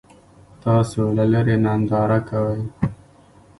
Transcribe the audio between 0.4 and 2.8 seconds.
تاسو له لرې ننداره کوئ.